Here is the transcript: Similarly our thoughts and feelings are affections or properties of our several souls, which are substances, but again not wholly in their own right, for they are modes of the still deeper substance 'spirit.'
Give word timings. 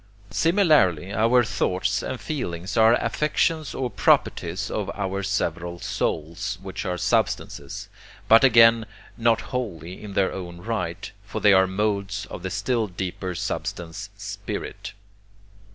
Similarly 0.31 1.13
our 1.13 1.43
thoughts 1.43 2.01
and 2.01 2.19
feelings 2.19 2.75
are 2.75 2.95
affections 2.95 3.75
or 3.75 3.91
properties 3.91 4.71
of 4.71 4.89
our 4.95 5.21
several 5.21 5.77
souls, 5.77 6.57
which 6.63 6.85
are 6.85 6.97
substances, 6.97 7.87
but 8.27 8.43
again 8.43 8.87
not 9.15 9.41
wholly 9.53 10.01
in 10.03 10.13
their 10.15 10.33
own 10.33 10.57
right, 10.61 11.11
for 11.23 11.39
they 11.39 11.53
are 11.53 11.67
modes 11.67 12.25
of 12.31 12.41
the 12.41 12.49
still 12.49 12.87
deeper 12.87 13.35
substance 13.35 14.09
'spirit.' 14.17 14.93